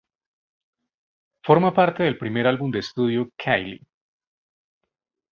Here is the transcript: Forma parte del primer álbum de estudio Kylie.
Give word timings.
Forma 1.43 1.75
parte 1.75 2.01
del 2.01 2.17
primer 2.17 2.47
álbum 2.47 2.71
de 2.71 2.79
estudio 2.79 3.29
Kylie. 3.37 3.85